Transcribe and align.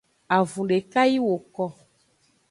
Avun 0.37 0.67
deka 0.69 1.01
yi 1.11 1.19
woko. 1.27 1.65